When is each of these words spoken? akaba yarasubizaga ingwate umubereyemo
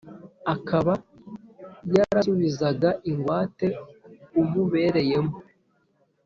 akaba 0.53 0.93
yarasubizaga 1.95 2.89
ingwate 3.09 3.67
umubereyemo 4.41 5.33